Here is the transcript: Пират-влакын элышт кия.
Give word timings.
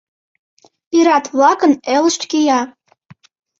Пират-влакын 0.89 1.73
элышт 1.95 2.21
кия. 2.31 2.59